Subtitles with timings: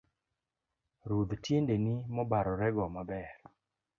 [1.11, 3.29] Rudhi tiendeni mobarore go maber.